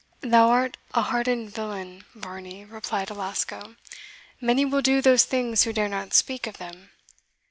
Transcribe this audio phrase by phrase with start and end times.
[0.21, 3.75] "Thou art an hardened villain, Varney," replied Alasco;
[4.39, 6.89] "many will do those things who dare not speak of them."